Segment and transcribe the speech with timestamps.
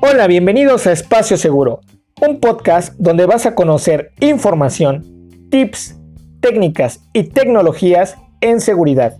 [0.00, 1.80] Hola, bienvenidos a Espacio Seguro,
[2.26, 5.04] un podcast donde vas a conocer información,
[5.50, 5.96] tips,
[6.40, 9.16] técnicas y tecnologías en seguridad,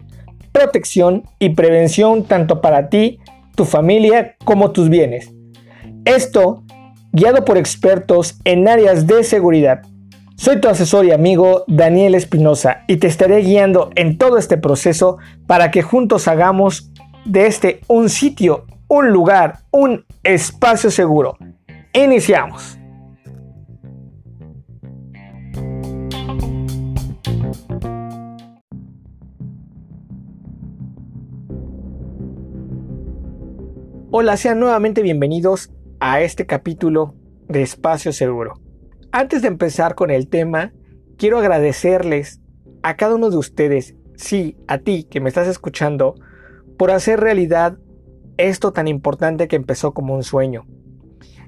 [0.53, 3.19] protección y prevención tanto para ti,
[3.57, 5.33] tu familia como tus bienes.
[6.05, 6.63] Esto
[7.13, 9.83] guiado por expertos en áreas de seguridad.
[10.39, 15.17] Soy tu asesor y amigo Daniel Espinosa y te estaré guiando en todo este proceso
[15.47, 16.93] para que juntos hagamos
[17.25, 21.39] de este un sitio, un lugar, un espacio seguro.
[21.95, 22.79] Iniciamos.
[34.11, 37.15] Hola, sean nuevamente bienvenidos a este capítulo
[37.49, 38.66] de Espacio Seguro.
[39.19, 40.75] Antes de empezar con el tema,
[41.17, 42.43] quiero agradecerles
[42.83, 46.17] a cada uno de ustedes, sí, a ti que me estás escuchando,
[46.77, 47.79] por hacer realidad
[48.37, 50.67] esto tan importante que empezó como un sueño.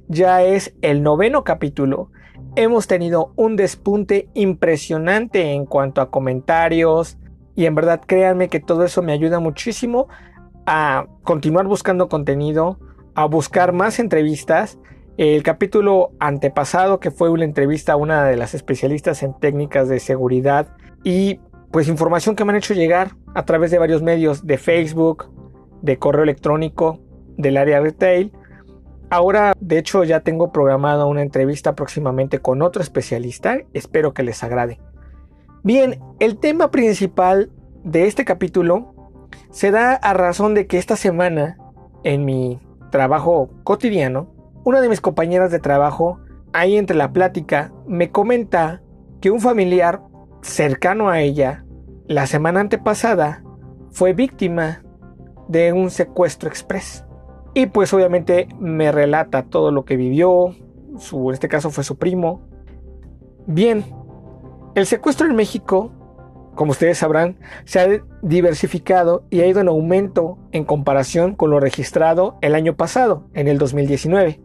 [0.06, 2.10] Ya es el noveno capítulo,
[2.56, 7.18] hemos tenido un despunte impresionante en cuanto a comentarios
[7.54, 10.08] y en verdad créanme que todo eso me ayuda muchísimo
[10.64, 12.78] a continuar buscando contenido,
[13.14, 14.78] a buscar más entrevistas.
[15.18, 19.98] El capítulo antepasado, que fue una entrevista a una de las especialistas en técnicas de
[19.98, 20.68] seguridad
[21.02, 21.40] y
[21.72, 25.28] pues información que me han hecho llegar a través de varios medios de Facebook,
[25.82, 27.00] de correo electrónico,
[27.36, 28.32] del área retail.
[29.10, 33.58] Ahora, de hecho, ya tengo programada una entrevista próximamente con otro especialista.
[33.72, 34.78] Espero que les agrade.
[35.64, 37.50] Bien, el tema principal
[37.82, 38.94] de este capítulo
[39.50, 41.58] se da a razón de que esta semana,
[42.04, 42.60] en mi
[42.92, 46.20] trabajo cotidiano, una de mis compañeras de trabajo,
[46.52, 48.82] ahí entre la plática, me comenta
[49.20, 50.02] que un familiar
[50.42, 51.64] cercano a ella,
[52.06, 53.42] la semana antepasada,
[53.90, 54.82] fue víctima
[55.48, 57.04] de un secuestro express.
[57.54, 60.54] Y pues obviamente me relata todo lo que vivió,
[60.98, 62.42] su, en este caso fue su primo.
[63.46, 63.84] Bien,
[64.74, 65.92] el secuestro en México
[66.58, 67.86] como ustedes sabrán, se ha
[68.20, 73.46] diversificado y ha ido en aumento en comparación con lo registrado el año pasado, en
[73.46, 74.40] el 2019.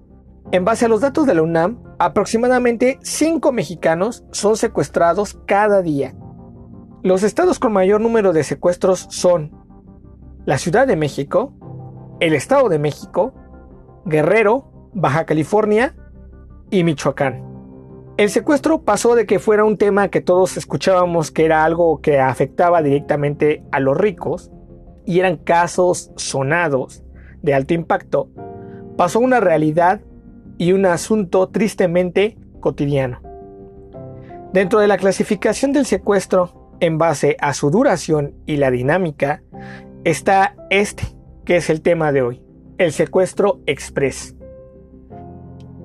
[0.51, 6.13] En base a los datos de la UNAM, aproximadamente 5 mexicanos son secuestrados cada día.
[7.01, 9.51] Los estados con mayor número de secuestros son
[10.45, 11.53] la Ciudad de México,
[12.19, 13.33] el Estado de México,
[14.05, 15.95] Guerrero, Baja California
[16.69, 17.43] y Michoacán.
[18.17, 22.19] El secuestro pasó de que fuera un tema que todos escuchábamos que era algo que
[22.19, 24.51] afectaba directamente a los ricos
[25.05, 27.03] y eran casos sonados
[27.41, 28.29] de alto impacto,
[28.97, 30.01] pasó una realidad
[30.57, 33.21] y un asunto tristemente cotidiano.
[34.53, 39.41] Dentro de la clasificación del secuestro, en base a su duración y la dinámica,
[40.03, 41.03] está este,
[41.45, 42.43] que es el tema de hoy,
[42.77, 44.35] el secuestro express.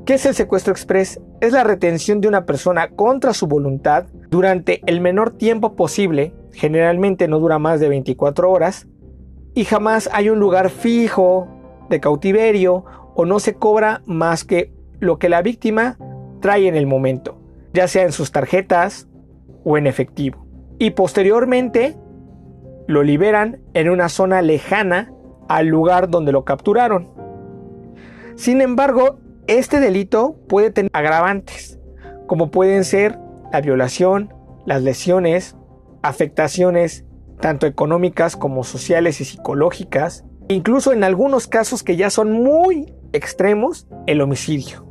[0.05, 1.21] ¿Qué es el secuestro express?
[1.41, 7.29] Es la retención de una persona contra su voluntad durante el menor tiempo posible, generalmente
[7.29, 8.87] no dura más de 24 horas,
[9.55, 11.49] y jamás hay un lugar fijo
[11.91, 12.85] de cautiverio
[13.21, 15.99] o no se cobra más que lo que la víctima
[16.41, 17.37] trae en el momento,
[17.75, 19.09] ya sea en sus tarjetas
[19.65, 20.47] o en efectivo.
[20.79, 21.97] Y posteriormente
[22.87, 25.13] lo liberan en una zona lejana
[25.49, 27.09] al lugar donde lo capturaron.
[28.37, 29.19] Sin embargo,
[29.49, 31.81] este delito puede tener agravantes,
[32.29, 33.19] como pueden ser
[33.53, 34.33] la violación,
[34.65, 35.57] las lesiones,
[36.03, 37.05] afectaciones
[37.41, 43.87] tanto económicas como sociales y psicológicas, incluso en algunos casos que ya son muy extremos,
[44.07, 44.87] el homicidio.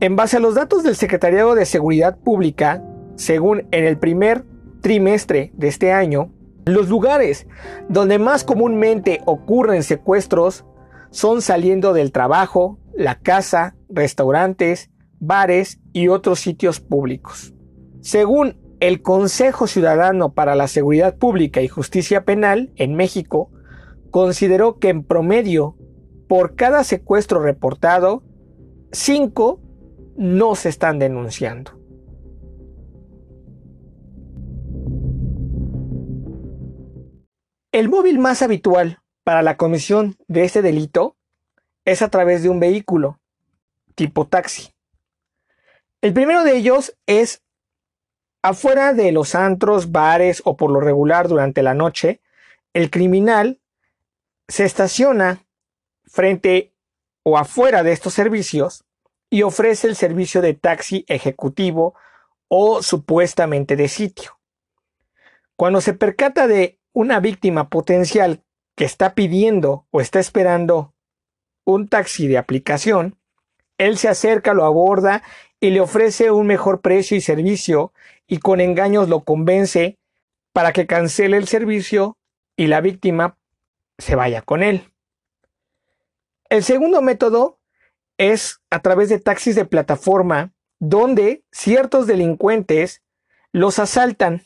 [0.00, 2.84] En base a los datos del Secretariado de Seguridad Pública,
[3.16, 4.44] según en el primer
[4.80, 6.30] trimestre de este año,
[6.66, 7.46] los lugares
[7.88, 10.64] donde más comúnmente ocurren secuestros
[11.10, 14.90] son saliendo del trabajo, la casa, restaurantes,
[15.20, 17.54] bares y otros sitios públicos.
[18.00, 23.50] Según el Consejo Ciudadano para la Seguridad Pública y Justicia Penal en México,
[24.10, 25.76] consideró que en promedio,
[26.28, 28.22] por cada secuestro reportado,
[28.92, 29.60] cinco
[30.16, 31.72] no se están denunciando.
[37.72, 41.16] El móvil más habitual para la comisión de este delito
[41.84, 43.18] es a través de un vehículo
[43.94, 44.72] tipo taxi.
[46.00, 47.42] El primero de ellos es
[48.42, 52.20] afuera de los antros, bares o por lo regular durante la noche,
[52.74, 53.60] el criminal
[54.48, 55.43] se estaciona
[56.14, 56.72] frente
[57.24, 58.84] o afuera de estos servicios
[59.30, 61.94] y ofrece el servicio de taxi ejecutivo
[62.46, 64.38] o supuestamente de sitio.
[65.56, 68.44] Cuando se percata de una víctima potencial
[68.76, 70.94] que está pidiendo o está esperando
[71.64, 73.18] un taxi de aplicación,
[73.76, 75.24] él se acerca, lo aborda
[75.58, 77.92] y le ofrece un mejor precio y servicio
[78.28, 79.98] y con engaños lo convence
[80.52, 82.16] para que cancele el servicio
[82.56, 83.36] y la víctima
[83.98, 84.93] se vaya con él.
[86.48, 87.58] El segundo método
[88.18, 93.02] es a través de taxis de plataforma donde ciertos delincuentes
[93.52, 94.42] los asaltan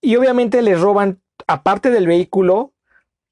[0.00, 2.74] y obviamente les roban aparte del vehículo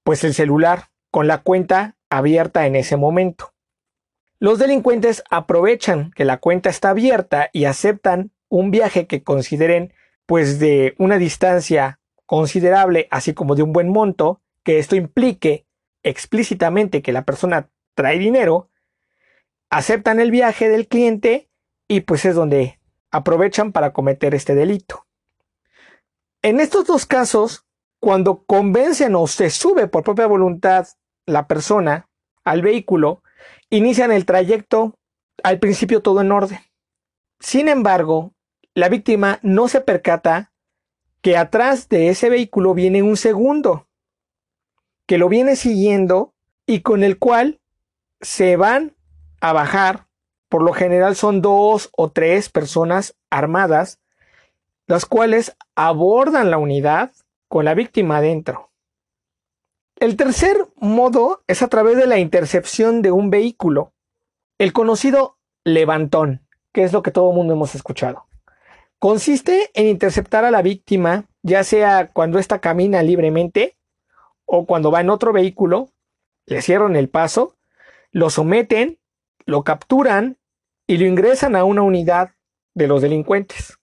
[0.03, 3.53] pues el celular con la cuenta abierta en ese momento.
[4.39, 9.93] Los delincuentes aprovechan que la cuenta está abierta y aceptan un viaje que consideren
[10.27, 15.67] pues de una distancia considerable, así como de un buen monto, que esto implique
[16.03, 18.71] explícitamente que la persona trae dinero,
[19.71, 21.49] aceptan el viaje del cliente
[21.89, 25.07] y pues es donde aprovechan para cometer este delito.
[26.43, 27.67] En estos dos casos,
[28.01, 30.89] cuando convencen o se sube por propia voluntad
[31.27, 32.09] la persona
[32.45, 33.23] al vehículo,
[33.69, 34.95] inician el trayecto
[35.43, 36.61] al principio todo en orden.
[37.39, 38.35] Sin embargo,
[38.75, 40.53] la víctima no se percata
[41.23, 43.89] que atrás de ese vehículo viene un segundo
[45.07, 46.35] que lo viene siguiendo
[46.67, 47.60] y con el cual
[48.21, 48.95] se van
[49.41, 50.07] a bajar.
[50.49, 54.01] Por lo general son dos o tres personas armadas,
[54.87, 57.13] las cuales abordan la unidad
[57.49, 58.71] con la víctima adentro.
[59.97, 63.93] El tercer modo es a través de la intercepción de un vehículo,
[64.59, 68.27] el conocido levantón, que es lo que todo el mundo hemos escuchado.
[68.99, 73.77] Consiste en interceptar a la víctima, ya sea cuando ésta camina libremente
[74.47, 75.91] o cuando va en otro vehículo,
[76.47, 77.57] le cierran el paso,
[78.13, 78.99] lo someten,
[79.47, 80.39] lo capturan
[80.87, 82.35] y lo ingresan a una unidad
[82.75, 83.79] de los delincuentes.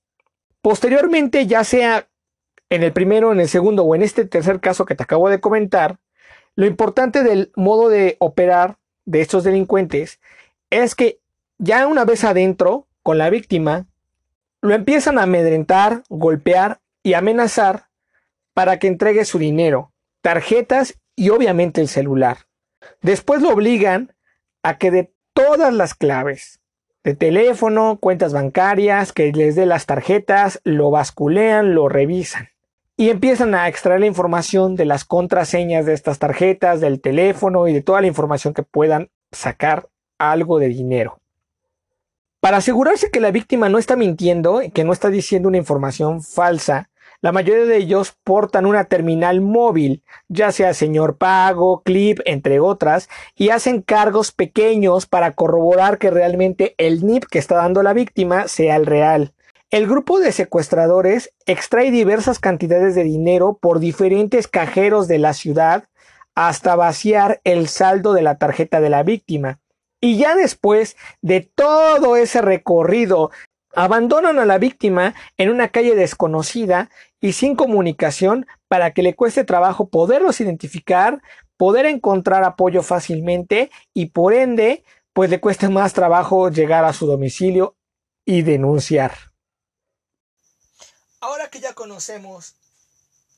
[0.61, 2.09] Posteriormente, ya sea
[2.69, 5.39] en el primero, en el segundo o en este tercer caso que te acabo de
[5.39, 5.99] comentar,
[6.55, 10.19] lo importante del modo de operar de estos delincuentes
[10.69, 11.21] es que
[11.57, 13.87] ya una vez adentro con la víctima,
[14.61, 17.87] lo empiezan a amedrentar, golpear y amenazar
[18.53, 22.47] para que entregue su dinero, tarjetas y obviamente el celular.
[23.01, 24.13] Después lo obligan
[24.67, 26.59] a que de todas las claves
[27.05, 32.49] de teléfono, cuentas bancarias, que les dé las tarjetas, lo basculean, lo revisan
[32.97, 37.73] y empiezan a extraer la información de las contraseñas de estas tarjetas, del teléfono y
[37.73, 39.87] de toda la información que puedan sacar
[40.17, 41.19] algo de dinero.
[42.41, 46.21] Para asegurarse que la víctima no está mintiendo y que no está diciendo una información
[46.21, 46.89] falsa,
[47.21, 53.09] la mayoría de ellos portan una terminal móvil, ya sea señor pago, clip, entre otras,
[53.35, 58.47] y hacen cargos pequeños para corroborar que realmente el NIP que está dando la víctima
[58.47, 59.33] sea el real.
[59.69, 65.85] El grupo de secuestradores extrae diversas cantidades de dinero por diferentes cajeros de la ciudad
[66.35, 69.59] hasta vaciar el saldo de la tarjeta de la víctima.
[69.99, 73.31] Y ya después de todo ese recorrido,
[73.75, 79.43] abandonan a la víctima en una calle desconocida y sin comunicación para que le cueste
[79.43, 81.21] trabajo poderlos identificar,
[81.57, 84.83] poder encontrar apoyo fácilmente y por ende,
[85.13, 87.75] pues le cueste más trabajo llegar a su domicilio
[88.25, 89.15] y denunciar.
[91.19, 92.55] Ahora que ya conocemos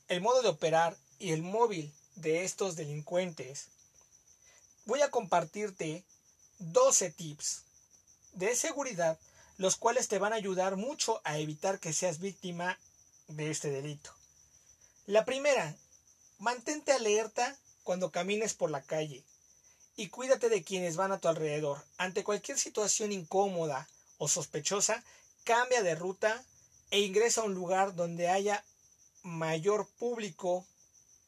[0.08, 3.68] el modo de operar y el móvil de estos delincuentes,
[4.84, 6.04] voy a compartirte
[6.58, 7.64] 12 tips
[8.34, 9.18] de seguridad,
[9.56, 12.78] los cuales te van a ayudar mucho a evitar que seas víctima
[13.30, 14.10] de este delito.
[15.06, 15.76] La primera,
[16.38, 19.24] mantente alerta cuando camines por la calle
[19.96, 21.84] y cuídate de quienes van a tu alrededor.
[21.98, 25.02] Ante cualquier situación incómoda o sospechosa,
[25.44, 26.44] cambia de ruta
[26.90, 28.64] e ingresa a un lugar donde haya
[29.22, 30.66] mayor público,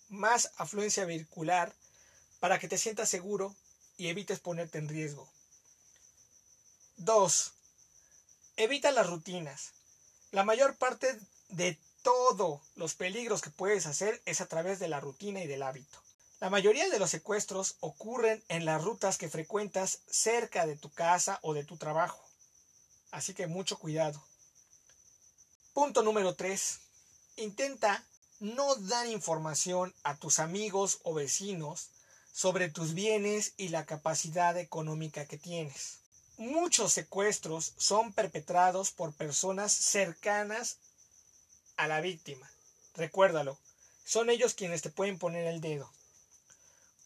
[0.08, 1.74] más afluencia vehicular,
[2.40, 3.54] para que te sientas seguro
[3.96, 5.28] y evites ponerte en riesgo.
[6.96, 7.52] 2.
[8.56, 9.72] Evita las rutinas.
[10.30, 11.18] La mayor parte
[11.48, 15.62] de todos los peligros que puedes hacer es a través de la rutina y del
[15.62, 15.98] hábito.
[16.40, 21.38] La mayoría de los secuestros ocurren en las rutas que frecuentas cerca de tu casa
[21.42, 22.20] o de tu trabajo.
[23.12, 24.20] Así que mucho cuidado.
[25.72, 26.80] Punto número 3.
[27.36, 28.04] Intenta
[28.40, 31.90] no dar información a tus amigos o vecinos
[32.32, 35.98] sobre tus bienes y la capacidad económica que tienes.
[36.38, 40.78] Muchos secuestros son perpetrados por personas cercanas
[41.82, 42.50] a la víctima.
[42.94, 43.58] Recuérdalo,
[44.04, 45.90] son ellos quienes te pueden poner el dedo.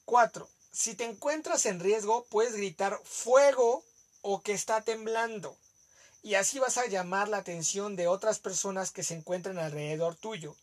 [0.04, 0.49] 4.
[0.73, 3.85] Si te encuentras en riesgo, puedes gritar fuego
[4.23, 5.56] o que está temblando
[6.26, 10.56] y así vas a llamar la atención de otras personas que se encuentran alrededor tuyo.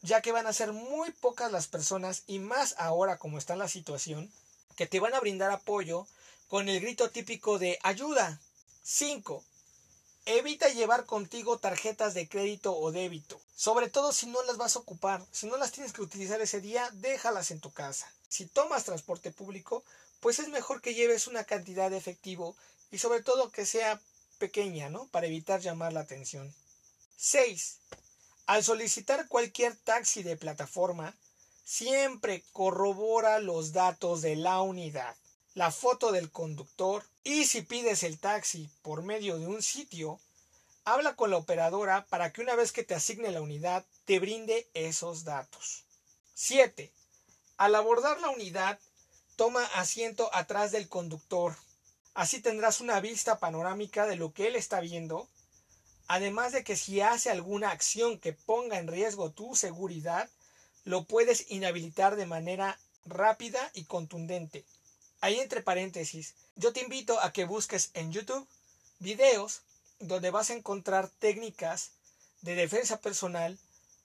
[0.00, 3.68] ya que van a ser muy pocas las personas y más ahora como está la
[3.68, 4.30] situación,
[4.76, 6.06] que te van a brindar apoyo
[6.48, 8.40] con el grito típico de ayuda.
[8.82, 9.42] 5.
[10.24, 14.80] Evita llevar contigo tarjetas de crédito o débito, sobre todo si no las vas a
[14.80, 18.12] ocupar, si no las tienes que utilizar ese día, déjalas en tu casa.
[18.28, 19.84] Si tomas transporte público,
[20.20, 22.56] pues es mejor que lleves una cantidad de efectivo
[22.90, 24.00] y sobre todo que sea
[24.38, 25.06] pequeña, ¿no?
[25.08, 26.52] Para evitar llamar la atención.
[27.16, 27.78] 6.
[28.46, 31.14] Al solicitar cualquier taxi de plataforma,
[31.64, 35.16] siempre corrobora los datos de la unidad,
[35.54, 40.20] la foto del conductor y si pides el taxi por medio de un sitio,
[40.84, 44.68] habla con la operadora para que una vez que te asigne la unidad te brinde
[44.74, 45.84] esos datos.
[46.34, 46.92] 7.
[47.56, 48.78] Al abordar la unidad,
[49.36, 51.56] toma asiento atrás del conductor.
[52.14, 55.28] Así tendrás una vista panorámica de lo que él está viendo
[56.06, 60.28] Además de que si hace alguna acción que ponga en riesgo tu seguridad,
[60.84, 64.66] lo puedes inhabilitar de manera rápida y contundente.
[65.20, 68.46] Ahí entre paréntesis, yo te invito a que busques en YouTube
[68.98, 69.62] videos
[70.00, 71.90] donde vas a encontrar técnicas
[72.42, 73.58] de defensa personal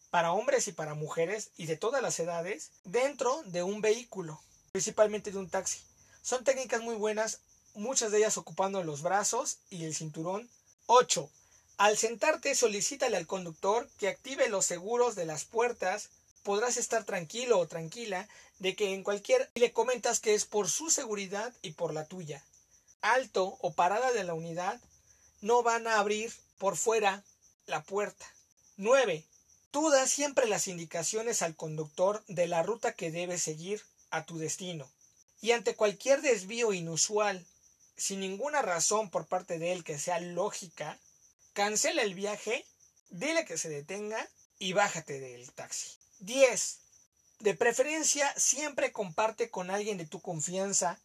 [0.09, 4.41] para hombres y para mujeres y de todas las edades dentro de un vehículo,
[4.71, 5.79] principalmente de un taxi.
[6.21, 7.39] Son técnicas muy buenas,
[7.73, 10.49] muchas de ellas ocupando los brazos y el cinturón.
[10.87, 11.29] 8.
[11.77, 16.09] Al sentarte, solicítale al conductor que active los seguros de las puertas.
[16.43, 18.27] Podrás estar tranquilo o tranquila
[18.59, 22.43] de que en cualquier le comentas que es por su seguridad y por la tuya.
[23.01, 24.79] Alto o parada de la unidad
[25.41, 27.23] no van a abrir por fuera
[27.65, 28.25] la puerta.
[28.77, 29.25] 9.
[29.71, 34.37] Tú das siempre las indicaciones al conductor de la ruta que debe seguir a tu
[34.37, 34.89] destino.
[35.41, 37.45] Y ante cualquier desvío inusual,
[37.95, 40.99] sin ninguna razón por parte de él que sea lógica,
[41.53, 42.65] cancela el viaje,
[43.09, 44.27] dile que se detenga
[44.57, 45.97] y bájate del taxi.
[46.19, 46.79] 10.
[47.39, 50.99] De preferencia, siempre comparte con alguien de tu confianza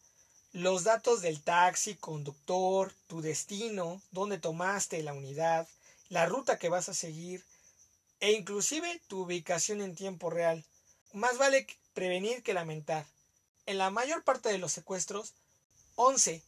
[0.55, 5.67] los datos del taxi, conductor, tu destino, dónde tomaste la unidad,
[6.07, 7.43] la ruta que vas a seguir
[8.21, 10.63] e inclusive tu ubicación en tiempo real.
[11.11, 13.05] Más vale prevenir que lamentar.
[13.65, 15.33] En la mayor parte de los secuestros,
[15.95, 16.41] 11.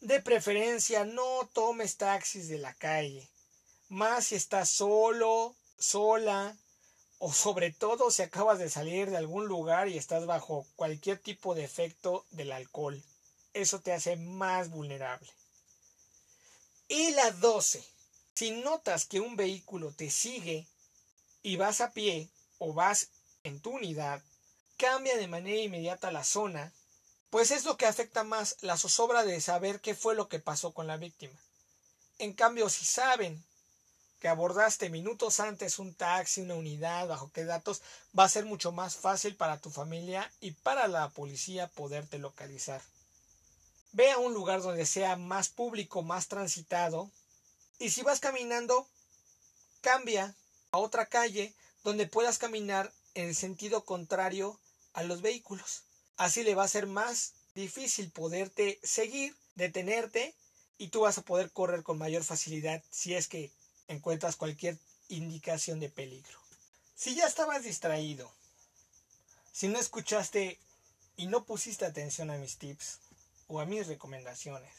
[0.00, 3.28] De preferencia no tomes taxis de la calle,
[3.90, 6.56] más si estás solo, sola,
[7.20, 11.54] o sobre todo si acabas de salir de algún lugar y estás bajo cualquier tipo
[11.54, 13.00] de efecto del alcohol.
[13.52, 15.30] Eso te hace más vulnerable.
[16.88, 17.84] Y la 12.
[18.34, 20.66] Si notas que un vehículo te sigue
[21.42, 23.08] y vas a pie o vas
[23.44, 24.22] en tu unidad,
[24.78, 26.72] cambia de manera inmediata la zona
[27.28, 30.72] pues es lo que afecta más la zozobra de saber qué fue lo que pasó
[30.72, 31.38] con la víctima.
[32.18, 33.44] En cambio, si saben
[34.20, 37.80] que abordaste minutos antes un taxi, una unidad, bajo qué datos,
[38.16, 42.82] va a ser mucho más fácil para tu familia y para la policía poderte localizar.
[43.92, 47.10] Ve a un lugar donde sea más público, más transitado,
[47.78, 48.86] y si vas caminando,
[49.80, 50.34] cambia
[50.70, 54.60] a otra calle donde puedas caminar en sentido contrario
[54.92, 55.84] a los vehículos.
[56.18, 60.34] Así le va a ser más difícil poderte seguir, detenerte
[60.76, 63.50] y tú vas a poder correr con mayor facilidad si es que
[63.90, 64.78] encuentras cualquier
[65.08, 66.38] indicación de peligro.
[66.94, 68.32] Si ya estabas distraído,
[69.52, 70.60] si no escuchaste
[71.16, 73.00] y no pusiste atención a mis tips
[73.48, 74.72] o a mis recomendaciones,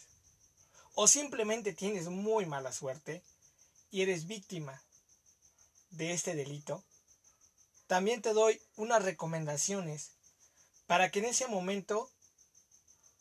[0.96, 3.22] o simplemente tienes muy mala suerte
[3.92, 4.82] y eres víctima
[5.90, 6.82] de este delito,
[7.88, 10.12] también te doy unas recomendaciones
[10.88, 12.10] para que en ese momento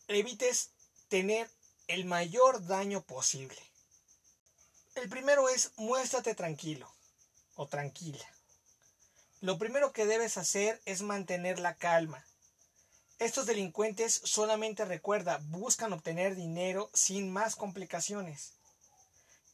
[0.07, 0.71] evites
[1.09, 1.51] tener
[1.89, 3.70] el mayor daño posible.
[4.97, 6.93] El primero es muéstrate tranquilo
[7.55, 8.27] o tranquila.
[9.41, 12.27] Lo primero que debes hacer es mantener la calma.
[13.21, 18.55] Estos delincuentes solamente recuerda, buscan obtener dinero sin más complicaciones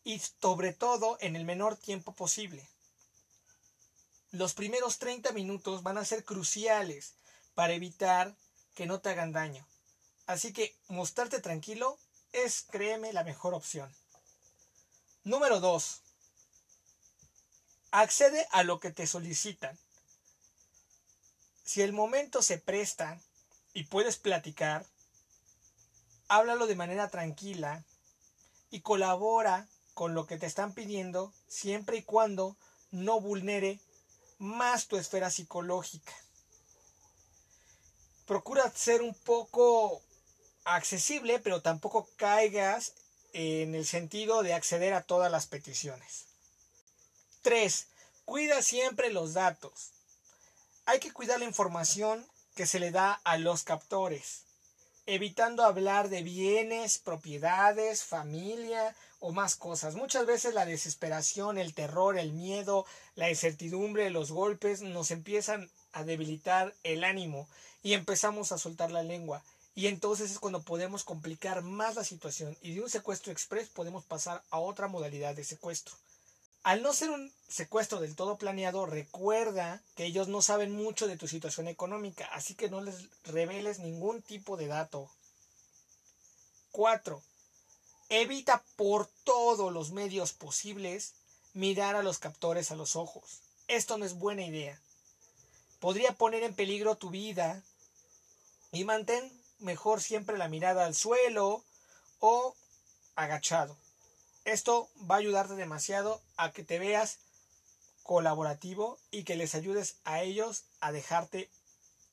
[0.04, 2.66] y sobre todo en el menor tiempo posible.
[4.30, 7.14] Los primeros 30 minutos van a ser cruciales
[7.54, 8.34] para evitar
[8.74, 9.66] que no te hagan daño.
[10.26, 11.98] Así que mostrarte tranquilo
[12.32, 13.94] es, créeme, la mejor opción.
[15.26, 16.02] Número 2.
[17.90, 19.76] Accede a lo que te solicitan.
[21.64, 23.20] Si el momento se presta
[23.74, 24.86] y puedes platicar,
[26.28, 27.84] háblalo de manera tranquila
[28.70, 32.56] y colabora con lo que te están pidiendo siempre y cuando
[32.92, 33.80] no vulnere
[34.38, 36.14] más tu esfera psicológica
[38.26, 40.02] procura ser un poco
[40.64, 42.92] accesible, pero tampoco caigas
[43.38, 46.24] en el sentido de acceder a todas las peticiones.
[47.42, 47.86] 3.
[48.24, 49.90] Cuida siempre los datos.
[50.86, 54.44] Hay que cuidar la información que se le da a los captores,
[55.04, 59.96] evitando hablar de bienes, propiedades, familia o más cosas.
[59.96, 66.04] Muchas veces la desesperación, el terror, el miedo, la incertidumbre, los golpes nos empiezan a
[66.04, 67.46] debilitar el ánimo
[67.82, 69.44] y empezamos a soltar la lengua.
[69.76, 74.04] Y entonces es cuando podemos complicar más la situación y de un secuestro express podemos
[74.04, 75.94] pasar a otra modalidad de secuestro.
[76.62, 81.18] Al no ser un secuestro del todo planeado, recuerda que ellos no saben mucho de
[81.18, 85.10] tu situación económica, así que no les reveles ningún tipo de dato.
[86.72, 87.22] 4.
[88.08, 91.12] Evita por todos los medios posibles
[91.52, 93.42] mirar a los captores a los ojos.
[93.68, 94.80] Esto no es buena idea.
[95.80, 97.62] Podría poner en peligro tu vida
[98.72, 101.64] y mantén mejor siempre la mirada al suelo
[102.20, 102.54] o
[103.14, 103.76] agachado.
[104.44, 107.18] Esto va a ayudarte demasiado a que te veas
[108.02, 111.50] colaborativo y que les ayudes a ellos a dejarte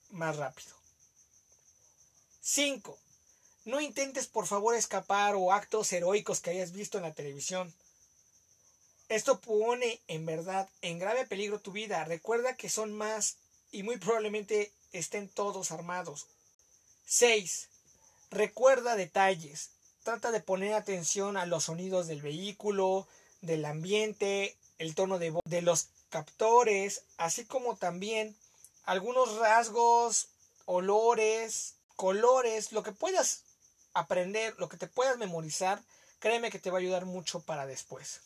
[0.10, 0.76] más rápido.
[2.42, 2.98] 5.
[3.66, 7.74] No intentes por favor escapar o actos heroicos que hayas visto en la televisión.
[9.10, 12.04] Esto pone en verdad en grave peligro tu vida.
[12.04, 13.38] Recuerda que son más
[13.72, 16.28] y muy probablemente estén todos armados.
[17.14, 17.70] 6.
[18.32, 19.70] Recuerda detalles.
[20.02, 23.08] Trata de poner atención a los sonidos del vehículo,
[23.42, 28.36] del ambiente, el tono de voz de los captores, así como también
[28.84, 30.30] algunos rasgos,
[30.66, 33.44] olores, colores, lo que puedas
[33.94, 35.84] aprender, lo que te puedas memorizar,
[36.18, 38.22] créeme que te va a ayudar mucho para después.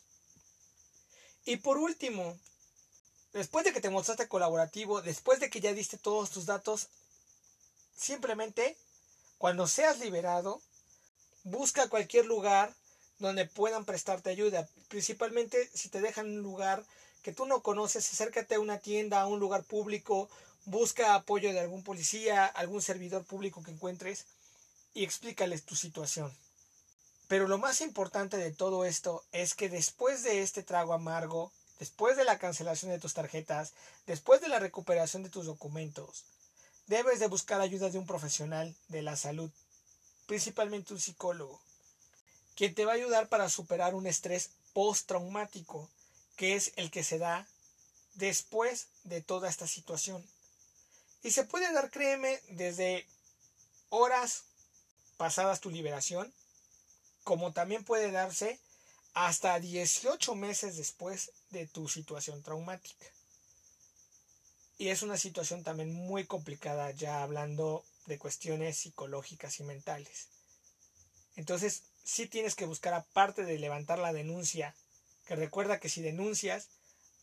[1.44, 2.38] Y por último,
[3.34, 6.88] después de que te mostraste colaborativo, después de que ya diste todos tus datos,
[7.98, 8.76] simplemente
[9.36, 10.62] cuando seas liberado,
[11.44, 12.74] busca cualquier lugar
[13.18, 14.68] donde puedan prestarte ayuda.
[14.88, 16.84] Principalmente si te dejan un lugar
[17.22, 20.30] que tú no conoces, acércate a una tienda, a un lugar público,
[20.64, 24.26] busca apoyo de algún policía, algún servidor público que encuentres
[24.94, 26.32] y explícales tu situación.
[27.26, 32.16] Pero lo más importante de todo esto es que después de este trago amargo, después
[32.16, 33.74] de la cancelación de tus tarjetas,
[34.06, 36.24] después de la recuperación de tus documentos,
[36.88, 39.50] debes de buscar ayuda de un profesional de la salud
[40.28, 41.58] principalmente un psicólogo,
[42.54, 45.88] quien te va a ayudar para superar un estrés postraumático,
[46.36, 47.48] que es el que se da
[48.14, 50.22] después de toda esta situación.
[51.22, 53.06] Y se puede dar, créeme, desde
[53.88, 54.42] horas
[55.16, 56.30] pasadas tu liberación,
[57.24, 58.60] como también puede darse
[59.14, 63.06] hasta 18 meses después de tu situación traumática.
[64.78, 70.28] Y es una situación también muy complicada ya hablando de cuestiones psicológicas y mentales.
[71.34, 74.74] Entonces, sí tienes que buscar aparte de levantar la denuncia,
[75.26, 76.68] que recuerda que si denuncias,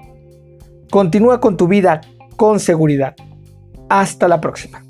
[0.89, 2.01] Continúa con tu vida
[2.35, 3.15] con seguridad.
[3.89, 4.81] Hasta la próxima.